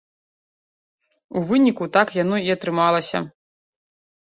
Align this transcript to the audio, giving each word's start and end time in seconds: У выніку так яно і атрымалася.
У 1.39 1.45
выніку 1.51 1.85
так 2.01 2.07
яно 2.23 2.37
і 2.49 2.53
атрымалася. 2.59 3.27